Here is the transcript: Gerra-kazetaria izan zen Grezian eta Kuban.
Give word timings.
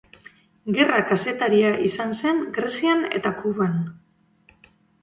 Gerra-kazetaria 0.77 1.75
izan 1.91 2.17
zen 2.23 2.43
Grezian 2.57 3.07
eta 3.21 3.37
Kuban. 3.45 3.79